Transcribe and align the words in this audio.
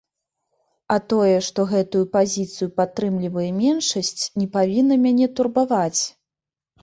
А 0.93 0.95
тое, 1.11 1.33
што 1.47 1.65
гэтую 1.73 2.01
пазіцыю 2.15 2.69
падтрымлівае 2.79 3.45
меншасць, 3.59 4.23
не 4.41 4.47
павінна 4.55 4.95
мяне 5.05 5.27
турбаваць. 5.41 6.01